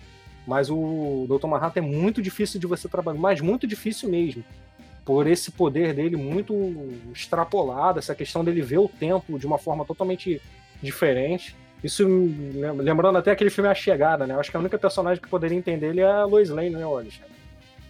[0.46, 1.46] Mas o Dr.
[1.46, 4.44] Manhattan é muito difícil de você trabalhar, mas muito difícil mesmo.
[5.04, 6.54] Por esse poder dele muito
[7.12, 10.40] extrapolado, essa questão dele ver o tempo de uma forma totalmente
[10.80, 11.56] diferente.
[11.84, 12.08] Isso
[12.78, 14.34] lembrando até aquele filme A Chegada, né?
[14.34, 16.82] Eu acho que a única personagem que poderia entender ele é a Lois Lane, né,
[16.82, 17.34] Alexandre?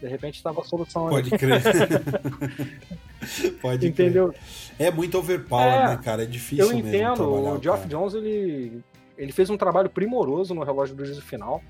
[0.00, 1.38] De repente estava a solução Pode ali.
[1.38, 1.62] crer.
[3.62, 4.30] Pode Entendeu?
[4.30, 4.88] Crer.
[4.88, 6.24] É muito overpower, é, né, cara?
[6.24, 7.22] É difícil Eu entendo.
[7.22, 8.82] o Geoff Jones, ele,
[9.16, 11.62] ele fez um trabalho primoroso no relógio do juízo final,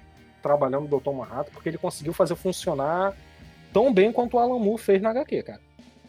[0.43, 1.11] trabalhando no Dr.
[1.11, 3.15] Manhattan, porque ele conseguiu fazer funcionar
[3.71, 5.61] tão bem quanto o Alan Moore fez na HQ, cara.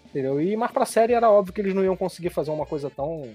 [0.06, 0.40] Entendeu?
[0.40, 3.30] E mais pra série era óbvio que eles não iam conseguir fazer uma coisa tão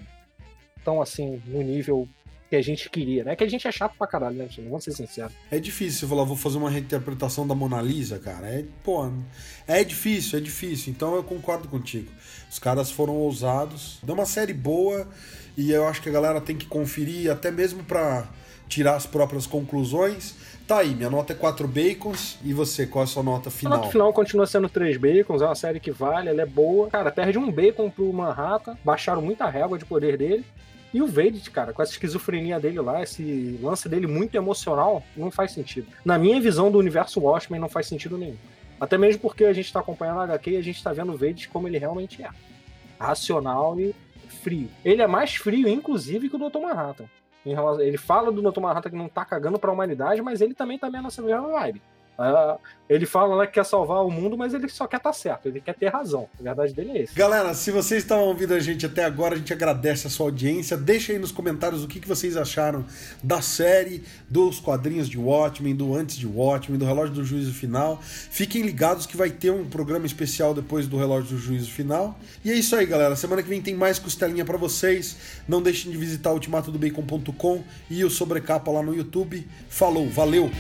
[0.83, 2.09] tão assim, no nível
[2.51, 3.37] que a gente queria, né?
[3.37, 5.33] Que a gente é chato pra caralho, né, Vamos ser sinceros.
[5.53, 8.49] É difícil você falar, vou fazer uma reinterpretação da Mona Lisa, cara.
[8.49, 9.09] É, pô,
[9.69, 10.93] é difícil, é difícil.
[10.93, 12.11] Então eu concordo contigo.
[12.51, 14.01] Os caras foram ousados.
[14.03, 15.09] Deu uma série boa
[15.57, 18.27] e eu acho que a galera tem que conferir, até mesmo pra
[18.69, 20.35] tirar as próprias conclusões.
[20.67, 22.37] Tá aí, minha nota é 4 bacons.
[22.45, 23.75] E você, qual é a sua nota final?
[23.75, 26.91] A nota final continua sendo 3 bacons, é uma série que vale, ela é boa.
[26.91, 30.45] Cara, perde um bacon pro Manhattan, baixaram muita régua de poder dele.
[30.93, 35.31] E o Vader, cara, com essa esquizofrenia dele lá, esse lance dele muito emocional, não
[35.31, 35.87] faz sentido.
[36.05, 38.37] Na minha visão do universo Watchmen, não faz sentido nenhum.
[38.81, 41.17] Até mesmo porque a gente tá acompanhando a HQ e a gente tá vendo o
[41.17, 42.31] Vader como ele realmente é.
[42.99, 43.95] Racional e
[44.43, 44.69] frio.
[44.85, 46.59] Ele é mais frio, inclusive, que o Dr.
[46.59, 47.05] Manhattan.
[47.45, 48.61] Ele fala do Dr.
[48.61, 51.81] Manhattan que não tá cagando pra humanidade, mas ele também tá meio nessa mesma vibe.
[52.89, 55.61] Ele fala que quer salvar o mundo, mas ele só quer estar tá certo, ele
[55.61, 56.29] quer ter razão.
[56.39, 57.15] A verdade dele é esse.
[57.15, 60.77] Galera, se vocês estão ouvindo a gente até agora, a gente agradece a sua audiência.
[60.77, 62.85] Deixa aí nos comentários o que, que vocês acharam
[63.23, 68.01] da série, dos quadrinhos de Watchmen, do antes de Watchmen, do relógio do juízo final.
[68.03, 72.19] Fiquem ligados que vai ter um programa especial depois do relógio do juízo final.
[72.45, 73.15] E é isso aí, galera.
[73.15, 75.17] Semana que vem tem mais costelinha para vocês.
[75.49, 79.47] Não deixem de visitar ultimatodobacon.com e o Sobrecapa lá no YouTube.
[79.69, 80.51] Falou, valeu!